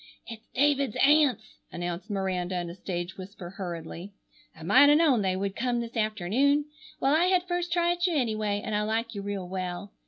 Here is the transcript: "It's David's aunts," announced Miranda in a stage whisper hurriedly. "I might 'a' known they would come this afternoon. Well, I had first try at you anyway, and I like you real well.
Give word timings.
"It's 0.25 0.47
David's 0.55 0.95
aunts," 0.99 1.59
announced 1.71 2.09
Miranda 2.09 2.59
in 2.59 2.71
a 2.71 2.75
stage 2.75 3.17
whisper 3.17 3.51
hurriedly. 3.51 4.13
"I 4.55 4.63
might 4.63 4.89
'a' 4.89 4.95
known 4.95 5.21
they 5.21 5.35
would 5.35 5.55
come 5.55 5.79
this 5.79 5.95
afternoon. 5.95 6.65
Well, 6.99 7.13
I 7.13 7.25
had 7.25 7.47
first 7.47 7.71
try 7.71 7.91
at 7.91 8.07
you 8.07 8.15
anyway, 8.17 8.63
and 8.65 8.73
I 8.73 8.81
like 8.81 9.13
you 9.13 9.21
real 9.21 9.47
well. 9.47 9.91